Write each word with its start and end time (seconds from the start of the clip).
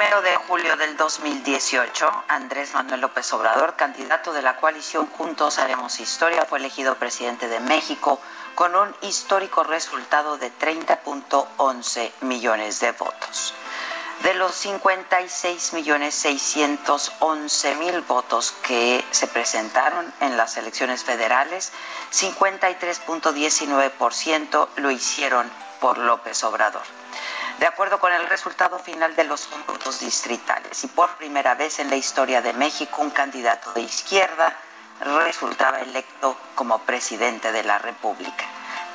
Primero 0.00 0.22
de 0.22 0.34
julio 0.34 0.78
del 0.78 0.96
2018, 0.96 2.24
Andrés 2.28 2.72
Manuel 2.72 3.02
López 3.02 3.30
Obrador, 3.34 3.76
candidato 3.76 4.32
de 4.32 4.40
la 4.40 4.56
coalición 4.56 5.06
Juntos 5.08 5.58
Haremos 5.58 6.00
Historia, 6.00 6.46
fue 6.46 6.58
elegido 6.58 6.94
presidente 6.94 7.48
de 7.48 7.60
México 7.60 8.18
con 8.54 8.74
un 8.74 8.96
histórico 9.02 9.62
resultado 9.62 10.38
de 10.38 10.50
30.11 10.58 12.12
millones 12.22 12.80
de 12.80 12.92
votos. 12.92 13.52
De 14.22 14.32
los 14.32 14.54
56 14.54 15.74
millones 15.74 16.14
611 16.14 17.74
mil 17.74 18.00
votos 18.00 18.54
que 18.66 19.04
se 19.10 19.26
presentaron 19.26 20.14
en 20.20 20.38
las 20.38 20.56
elecciones 20.56 21.04
federales, 21.04 21.72
53.19% 22.12 24.68
lo 24.76 24.90
hicieron 24.90 25.46
por 25.78 25.98
López 25.98 26.42
Obrador. 26.44 26.84
De 27.60 27.66
acuerdo 27.66 28.00
con 28.00 28.10
el 28.10 28.26
resultado 28.26 28.78
final 28.78 29.14
de 29.14 29.24
los 29.24 29.46
cómputos 29.46 30.00
distritales, 30.00 30.82
y 30.82 30.86
por 30.86 31.10
primera 31.16 31.54
vez 31.54 31.78
en 31.78 31.90
la 31.90 31.96
historia 31.96 32.40
de 32.40 32.54
México, 32.54 33.02
un 33.02 33.10
candidato 33.10 33.74
de 33.74 33.82
izquierda 33.82 34.56
resultaba 35.00 35.80
electo 35.80 36.38
como 36.54 36.78
presidente 36.78 37.52
de 37.52 37.62
la 37.62 37.78
República, 37.78 38.46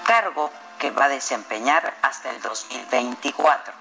cargo 0.04 0.52
que 0.80 0.90
va 0.90 1.06
a 1.06 1.10
desempeñar 1.10 1.94
hasta 2.02 2.32
el 2.32 2.42
2024. 2.42 3.72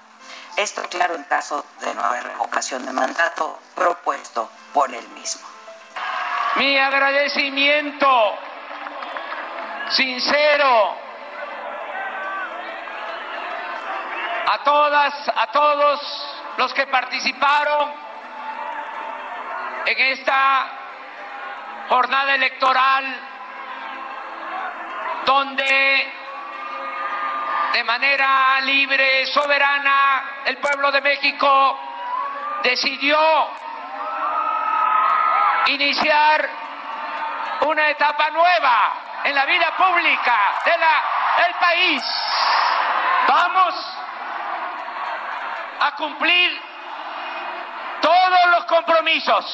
Esto, 0.55 0.83
claro, 0.87 1.15
en 1.15 1.23
caso 1.23 1.65
de 1.81 1.91
nueva 1.95 2.21
revocación 2.21 2.85
de 2.85 2.91
mandato 2.91 3.57
propuesto 3.73 4.51
por 4.71 4.93
él 4.93 5.07
mismo. 5.09 5.47
Mi 6.57 6.77
agradecimiento 6.77 8.37
sincero 9.89 11.04
a 14.55 14.63
todas, 14.63 15.31
a 15.35 15.47
todos 15.47 16.27
los 16.57 16.73
que 16.73 16.87
participaron 16.87 17.91
en 19.85 19.99
esta 20.13 20.67
jornada 21.89 22.35
electoral 22.35 23.19
donde 25.25 26.13
de 27.73 27.83
manera 27.83 28.61
libre, 28.61 29.25
soberana, 29.25 30.23
el 30.45 30.57
pueblo 30.57 30.89
de 30.93 31.01
México 31.01 31.79
decidió 32.63 33.19
iniciar 35.65 36.49
una 37.61 37.89
etapa 37.89 38.29
nueva 38.29 38.93
en 39.25 39.35
la 39.35 39.45
vida 39.45 39.75
pública 39.75 40.61
del 40.63 41.55
país. 41.55 42.01
Vamos 43.27 43.94
cumplir 45.95 46.61
todos 48.01 48.45
los 48.51 48.65
compromisos. 48.65 49.45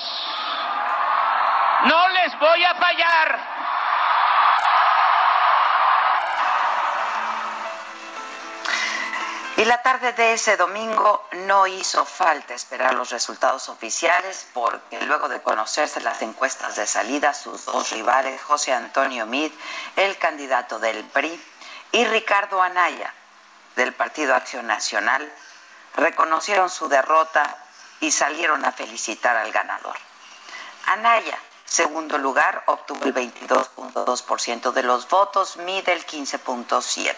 No 1.85 2.09
les 2.09 2.39
voy 2.39 2.63
a 2.63 2.75
fallar. 2.75 3.61
Y 9.57 9.65
la 9.65 9.79
tarde 9.83 10.13
de 10.13 10.33
ese 10.33 10.57
domingo 10.57 11.27
no 11.33 11.67
hizo 11.67 12.03
falta 12.03 12.55
esperar 12.55 12.95
los 12.95 13.11
resultados 13.11 13.69
oficiales 13.69 14.47
porque 14.55 14.99
luego 15.05 15.29
de 15.29 15.43
conocerse 15.43 16.01
las 16.01 16.19
encuestas 16.23 16.77
de 16.77 16.87
salida, 16.87 17.31
sus 17.35 17.65
dos 17.65 17.91
rivales, 17.91 18.41
José 18.41 18.73
Antonio 18.73 19.27
Mid, 19.27 19.51
el 19.97 20.17
candidato 20.17 20.79
del 20.79 21.03
PRI, 21.03 21.39
y 21.91 22.05
Ricardo 22.05 22.59
Anaya, 22.59 23.13
del 23.75 23.93
Partido 23.93 24.33
Acción 24.33 24.65
Nacional, 24.65 25.31
reconocieron 25.95 26.69
su 26.69 26.87
derrota 26.87 27.57
y 27.99 28.11
salieron 28.11 28.65
a 28.65 28.71
felicitar 28.71 29.37
al 29.37 29.51
ganador. 29.51 29.95
Anaya, 30.87 31.37
segundo 31.65 32.17
lugar, 32.17 32.63
obtuvo 32.65 33.05
el 33.05 33.13
22.2% 33.13 34.71
de 34.71 34.83
los 34.83 35.07
votos, 35.07 35.57
Mide 35.57 35.93
el 35.93 36.05
15.7%. 36.05 37.15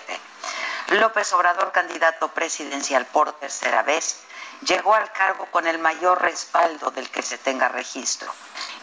López 0.90 1.32
Obrador, 1.34 1.72
candidato 1.72 2.28
presidencial 2.30 3.06
por 3.06 3.32
tercera 3.34 3.84
vez, 3.84 4.22
llegó 4.62 4.94
al 4.94 5.12
cargo 5.12 5.46
con 5.48 5.66
el 5.66 5.80
mayor 5.80 6.22
respaldo 6.22 6.92
del 6.92 7.10
que 7.10 7.22
se 7.22 7.38
tenga 7.38 7.70
registro. 7.70 8.32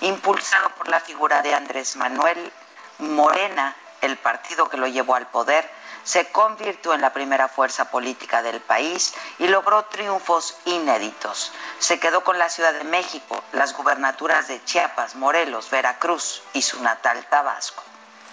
Impulsado 0.00 0.70
por 0.70 0.88
la 0.88 1.00
figura 1.00 1.42
de 1.42 1.54
Andrés 1.54 1.96
Manuel 1.96 2.52
Morena, 2.98 3.76
el 4.00 4.16
partido 4.16 4.68
que 4.68 4.78
lo 4.78 4.86
llevó 4.86 5.14
al 5.14 5.26
poder, 5.28 5.70
se 6.04 6.30
convirtió 6.30 6.94
en 6.94 7.00
la 7.00 7.12
primera 7.12 7.48
fuerza 7.48 7.90
política 7.90 8.42
del 8.42 8.60
país 8.60 9.14
y 9.38 9.48
logró 9.48 9.84
triunfos 9.86 10.56
inéditos. 10.64 11.52
Se 11.78 11.98
quedó 12.00 12.24
con 12.24 12.38
la 12.38 12.48
Ciudad 12.48 12.72
de 12.72 12.84
México, 12.84 13.42
las 13.52 13.74
gubernaturas 13.74 14.48
de 14.48 14.64
Chiapas, 14.64 15.14
Morelos, 15.14 15.70
Veracruz 15.70 16.42
y 16.52 16.62
su 16.62 16.82
natal 16.82 17.26
Tabasco. 17.30 17.82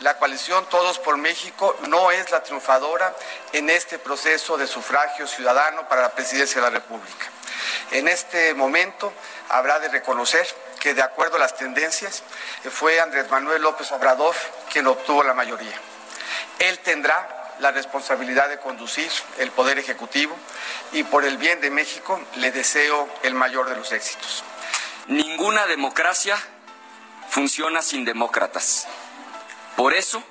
La 0.02 0.18
coalición 0.20 0.68
Todos 0.70 1.00
por 1.00 1.18
México 1.18 1.76
no 1.88 2.12
es 2.12 2.30
la 2.30 2.44
triunfadora 2.44 3.16
en 3.52 3.70
este 3.72 3.98
proceso 3.98 4.56
de 4.56 4.68
sufragio 4.68 5.26
ciudadano 5.26 5.88
para 5.90 6.04
la 6.04 6.10
presidencia 6.12 6.62
de 6.62 6.68
la 6.70 6.78
República. 6.78 7.26
En 7.92 8.08
este 8.08 8.54
momento 8.54 9.12
habrá 9.50 9.80
de 9.80 9.90
reconocer 9.90 10.48
que 10.80 10.94
de 10.94 11.02
acuerdo 11.02 11.38
a 11.38 11.40
las 11.40 11.56
tendencias 11.56 12.22
fue 12.70 13.00
Andrés 13.00 13.30
Manuel 13.32 13.64
López 13.64 13.92
Obrador 13.92 14.36
quien 14.72 14.86
obtuvo 14.86 15.24
la 15.24 15.34
mayoría. 15.34 15.76
Él 16.60 16.78
tendrá 16.80 17.37
la 17.60 17.72
responsabilidad 17.72 18.50
de 18.50 18.60
conducir 18.60 19.10
el 19.40 19.52
Poder 19.52 19.80
Ejecutivo 19.80 20.36
y 20.92 21.04
por 21.04 21.26
el 21.26 21.38
bien 21.38 21.60
de 21.62 21.70
México 21.70 22.20
le 22.36 22.52
deseo 22.52 23.10
el 23.24 23.34
mayor 23.34 23.70
de 23.70 23.76
los 23.76 23.92
éxitos. 23.92 24.44
Ninguna 25.08 25.66
democracia 25.68 26.38
funciona 27.30 27.82
sin 27.82 28.06
demócratas. 28.06 28.88
Por 29.76 29.94
eso, 29.94 30.24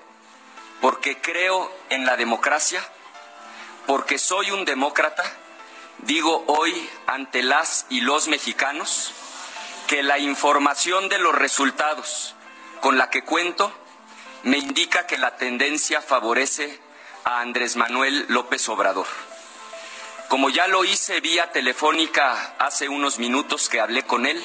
porque 0.81 1.21
creo 1.21 1.73
en 1.89 2.05
la 2.05 2.17
democracia, 2.17 2.83
porque 3.87 4.19
soy 4.19 4.51
un 4.51 4.65
demócrata, 4.65 5.25
digo 5.99 6.45
hoy 6.47 6.89
ante 7.07 7.43
las 7.43 7.87
y 7.89 8.01
los 8.01 8.29
mexicanos 8.29 9.13
que 9.87 10.03
la 10.03 10.19
información 10.19 11.09
de 11.09 11.19
los 11.19 11.35
resultados 11.35 12.35
con 12.81 12.99
la 12.99 13.09
que 13.09 13.23
cuento 13.23 13.73
me 14.43 14.59
indica 14.59 15.07
que 15.07 15.19
la 15.19 15.37
tendencia 15.37 16.03
favorece 16.03 16.81
a 17.27 17.41
Andrés 17.41 17.75
Manuel 17.75 18.25
López 18.29 18.69
Obrador. 18.69 19.09
Como 20.29 20.49
ya 20.49 20.69
lo 20.69 20.85
hice 20.85 21.21
vía 21.21 21.51
telefónica 21.51 22.55
hace 22.61 22.89
unos 22.89 23.19
minutos 23.19 23.69
que 23.69 23.81
hablé 23.81 24.05
con 24.05 24.27
él, 24.27 24.41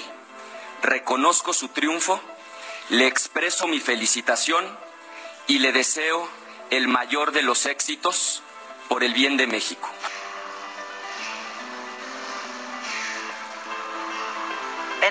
reconozco 0.82 1.54
su 1.54 1.68
triunfo, 1.68 2.20
le 2.90 3.06
expreso 3.06 3.68
mi 3.68 3.80
felicitación 3.80 4.66
y 5.46 5.60
le 5.60 5.72
deseo 5.72 6.28
el 6.72 6.88
mayor 6.88 7.34
de 7.34 7.44
los 7.44 7.68
éxitos 7.68 8.42
por 8.90 9.04
el 9.04 9.14
bien 9.14 9.38
de 9.38 9.46
México. 9.46 9.88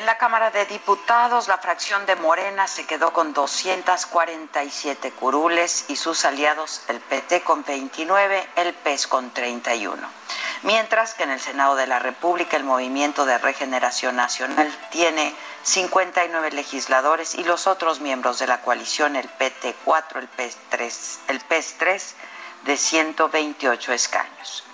En 0.00 0.06
la 0.06 0.16
Cámara 0.16 0.50
de 0.50 0.64
Diputados, 0.64 1.46
la 1.46 1.58
fracción 1.58 2.06
de 2.06 2.16
Morena 2.16 2.66
se 2.66 2.86
quedó 2.86 3.12
con 3.12 3.34
247 3.34 5.10
curules 5.10 5.84
y 5.88 5.96
sus 5.96 6.24
aliados, 6.24 6.80
el 6.88 7.00
PT 7.00 7.42
con 7.42 7.62
29, 7.64 8.48
el 8.56 8.72
PES 8.72 9.06
con 9.08 9.30
31. 9.30 10.08
Mientras 10.62 11.12
que 11.12 11.24
en 11.24 11.32
el 11.32 11.38
Senado 11.38 11.76
de 11.76 11.86
la 11.86 11.98
República, 11.98 12.56
el 12.56 12.64
Movimiento 12.64 13.26
de 13.26 13.36
Regeneración 13.36 14.16
Nacional 14.16 14.74
tiene 14.90 15.34
59 15.64 16.50
legisladores 16.52 17.34
y 17.34 17.44
los 17.44 17.66
otros 17.66 18.00
miembros 18.00 18.38
de 18.38 18.46
la 18.46 18.62
coalición, 18.62 19.16
el 19.16 19.28
PT 19.28 19.76
4, 19.84 20.18
el 20.18 20.28
PES 20.28 20.56
3, 20.70 21.20
el 21.28 21.40
PES 21.40 21.74
3 21.76 22.14
de 22.64 22.76
128 22.78 23.92
escaños. 23.92 24.64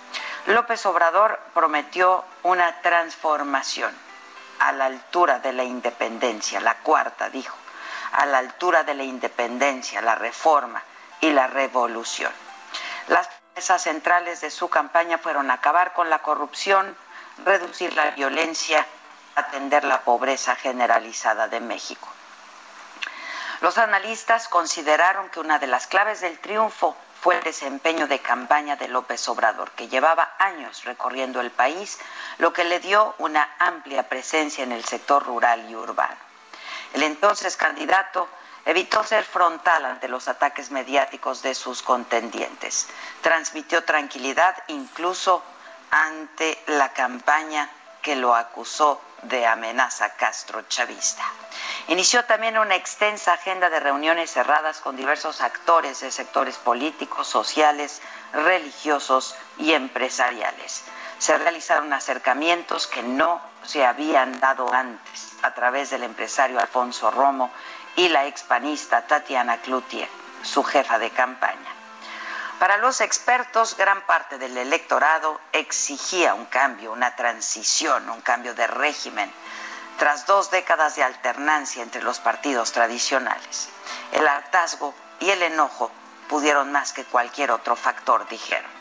López 0.45 0.85
Obrador 0.85 1.37
prometió 1.53 2.23
una 2.43 2.81
transformación 2.81 4.06
a 4.59 4.71
la 4.71 4.85
altura 4.85 5.39
de 5.39 5.53
la 5.53 5.63
independencia, 5.63 6.59
la 6.59 6.75
cuarta 6.79 7.29
dijo, 7.29 7.55
a 8.11 8.25
la 8.25 8.39
altura 8.39 8.83
de 8.83 8.93
la 8.93 9.03
independencia, 9.03 10.01
la 10.01 10.15
reforma 10.15 10.81
y 11.21 11.31
la 11.31 11.47
revolución. 11.47 12.31
Las 13.07 13.27
promesas 13.27 13.83
centrales 13.83 14.41
de 14.41 14.51
su 14.51 14.69
campaña 14.69 15.17
fueron 15.17 15.51
acabar 15.51 15.93
con 15.93 16.09
la 16.09 16.19
corrupción, 16.19 16.95
reducir 17.45 17.93
la 17.95 18.11
violencia, 18.11 18.85
atender 19.35 19.83
la 19.83 20.01
pobreza 20.01 20.55
generalizada 20.55 21.47
de 21.47 21.59
México. 21.59 22.07
Los 23.61 23.77
analistas 23.77 24.47
consideraron 24.47 25.29
que 25.29 25.39
una 25.39 25.59
de 25.59 25.67
las 25.67 25.87
claves 25.87 26.21
del 26.21 26.37
triunfo 26.39 26.95
el 27.31 27.43
desempeño 27.43 28.07
de 28.07 28.19
campaña 28.19 28.75
de 28.75 28.87
López 28.87 29.27
Obrador, 29.29 29.71
que 29.71 29.87
llevaba 29.87 30.35
años 30.39 30.83
recorriendo 30.85 31.41
el 31.41 31.51
país, 31.51 31.99
lo 32.37 32.53
que 32.53 32.63
le 32.63 32.79
dio 32.79 33.15
una 33.17 33.55
amplia 33.59 34.07
presencia 34.09 34.63
en 34.63 34.71
el 34.71 34.85
sector 34.85 35.23
rural 35.25 35.69
y 35.69 35.75
urbano. 35.75 36.15
El 36.93 37.03
entonces 37.03 37.57
candidato 37.57 38.27
evitó 38.65 39.03
ser 39.03 39.23
frontal 39.23 39.85
ante 39.85 40.07
los 40.07 40.27
ataques 40.27 40.71
mediáticos 40.71 41.41
de 41.41 41.55
sus 41.55 41.81
contendientes. 41.81 42.87
Transmitió 43.21 43.83
tranquilidad 43.83 44.55
incluso 44.67 45.43
ante 45.89 46.61
la 46.67 46.91
campaña 46.93 47.69
que 48.07 48.15
lo 48.15 48.33
acusó 48.33 49.01
de 49.23 49.45
amenaza 49.45 50.15
castro-chavista. 50.15 51.25
Inició 51.89 52.23
también 52.23 52.57
una 52.57 52.75
extensa 52.75 53.33
agenda 53.33 53.69
de 53.69 53.81
reuniones 53.81 54.31
cerradas 54.31 54.79
con 54.79 54.95
diversos 54.95 55.41
actores 55.41 55.99
de 55.99 56.09
sectores 56.09 56.55
políticos, 56.55 57.27
sociales, 57.27 58.01
religiosos 58.31 59.35
y 59.57 59.73
empresariales. 59.73 60.85
Se 61.17 61.37
realizaron 61.37 61.91
acercamientos 61.91 62.87
que 62.87 63.03
no 63.03 63.41
se 63.65 63.85
habían 63.85 64.39
dado 64.39 64.73
antes 64.73 65.33
a 65.41 65.53
través 65.53 65.89
del 65.89 66.03
empresario 66.03 66.61
Alfonso 66.61 67.11
Romo 67.11 67.51
y 67.97 68.07
la 68.07 68.25
expanista 68.25 69.05
Tatiana 69.05 69.57
Cloutier, 69.57 70.07
su 70.43 70.63
jefa 70.63 70.97
de 70.97 71.09
campaña. 71.09 71.66
Para 72.59 72.77
los 72.77 73.01
expertos, 73.01 73.77
gran 73.77 74.01
parte 74.07 74.39
del 74.39 74.57
electorado 74.57 75.39
exigía 75.51 76.33
un 76.33 76.45
cambio, 76.45 76.91
una 76.91 77.15
transición, 77.15 78.09
un 78.09 78.21
cambio 78.21 78.55
de 78.55 78.65
régimen, 78.65 79.31
tras 79.99 80.25
dos 80.25 80.49
décadas 80.49 80.95
de 80.95 81.03
alternancia 81.03 81.83
entre 81.83 82.01
los 82.01 82.19
partidos 82.19 82.71
tradicionales. 82.71 83.69
El 84.11 84.27
hartazgo 84.27 84.95
y 85.19 85.29
el 85.29 85.43
enojo 85.43 85.91
pudieron 86.29 86.71
más 86.71 86.93
que 86.93 87.03
cualquier 87.03 87.51
otro 87.51 87.75
factor, 87.75 88.27
dijeron. 88.27 88.71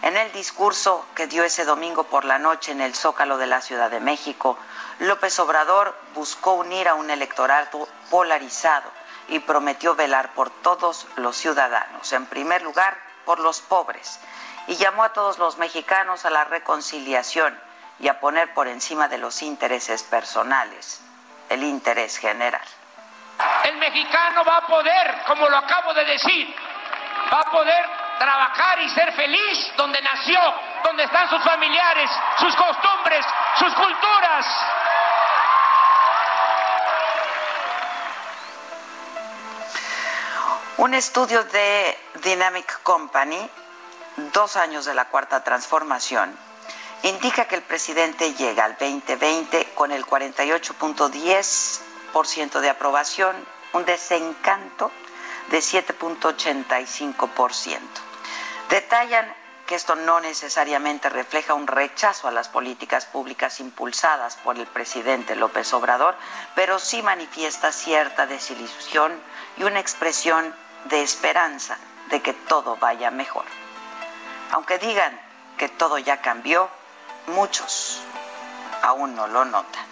En 0.00 0.16
el 0.16 0.32
discurso 0.32 1.06
que 1.14 1.26
dio 1.26 1.44
ese 1.44 1.66
domingo 1.66 2.04
por 2.04 2.24
la 2.24 2.38
noche 2.38 2.72
en 2.72 2.80
el 2.80 2.94
Zócalo 2.94 3.36
de 3.36 3.46
la 3.46 3.60
Ciudad 3.60 3.90
de 3.90 4.00
México, 4.00 4.58
López 5.00 5.38
Obrador 5.38 5.94
buscó 6.14 6.54
unir 6.54 6.88
a 6.88 6.94
un 6.94 7.10
electorado 7.10 7.86
polarizado 8.10 8.90
y 9.32 9.40
prometió 9.40 9.94
velar 9.94 10.34
por 10.34 10.50
todos 10.50 11.06
los 11.16 11.38
ciudadanos, 11.38 12.12
en 12.12 12.26
primer 12.26 12.60
lugar 12.60 12.98
por 13.24 13.40
los 13.40 13.62
pobres, 13.62 14.20
y 14.66 14.76
llamó 14.76 15.04
a 15.04 15.14
todos 15.14 15.38
los 15.38 15.56
mexicanos 15.56 16.26
a 16.26 16.30
la 16.30 16.44
reconciliación 16.44 17.58
y 17.98 18.08
a 18.08 18.20
poner 18.20 18.52
por 18.52 18.68
encima 18.68 19.08
de 19.08 19.16
los 19.16 19.40
intereses 19.40 20.02
personales 20.02 21.00
el 21.48 21.62
interés 21.62 22.18
general. 22.18 22.60
El 23.64 23.78
mexicano 23.78 24.44
va 24.44 24.58
a 24.58 24.66
poder, 24.66 25.22
como 25.26 25.48
lo 25.48 25.56
acabo 25.56 25.94
de 25.94 26.04
decir, 26.04 26.54
va 27.32 27.40
a 27.40 27.50
poder 27.50 27.88
trabajar 28.18 28.82
y 28.82 28.90
ser 28.90 29.14
feliz 29.14 29.72
donde 29.78 30.00
nació, 30.02 30.40
donde 30.84 31.04
están 31.04 31.30
sus 31.30 31.42
familiares, 31.42 32.10
sus 32.36 32.54
costumbres, 32.54 33.24
sus 33.58 33.74
culturas. 33.74 34.46
Un 40.78 40.94
estudio 40.94 41.44
de 41.44 41.98
Dynamic 42.24 42.82
Company, 42.82 43.46
dos 44.32 44.56
años 44.56 44.86
de 44.86 44.94
la 44.94 45.10
cuarta 45.10 45.44
transformación, 45.44 46.34
indica 47.02 47.46
que 47.46 47.56
el 47.56 47.62
presidente 47.62 48.32
llega 48.32 48.64
al 48.64 48.78
2020 48.78 49.74
con 49.74 49.92
el 49.92 50.06
48.10% 50.06 52.60
de 52.60 52.70
aprobación, 52.70 53.36
un 53.74 53.84
desencanto 53.84 54.90
de 55.50 55.58
7.85%. 55.58 57.78
Detallan 58.70 59.30
que 59.66 59.74
esto 59.74 59.94
no 59.94 60.20
necesariamente 60.20 61.08
refleja 61.08 61.54
un 61.54 61.66
rechazo 61.66 62.28
a 62.28 62.32
las 62.32 62.48
políticas 62.48 63.06
públicas 63.06 63.60
impulsadas 63.60 64.36
por 64.36 64.58
el 64.58 64.66
presidente 64.66 65.36
López 65.36 65.72
Obrador, 65.72 66.16
pero 66.54 66.78
sí 66.78 67.02
manifiesta 67.02 67.72
cierta 67.72 68.26
desilusión 68.26 69.12
y 69.56 69.64
una 69.64 69.80
expresión 69.80 70.54
de 70.86 71.02
esperanza 71.02 71.78
de 72.10 72.20
que 72.20 72.32
todo 72.32 72.76
vaya 72.76 73.10
mejor. 73.10 73.44
Aunque 74.50 74.78
digan 74.78 75.18
que 75.56 75.68
todo 75.68 75.98
ya 75.98 76.20
cambió, 76.20 76.68
muchos 77.28 78.02
aún 78.82 79.14
no 79.14 79.28
lo 79.28 79.44
notan. 79.44 79.91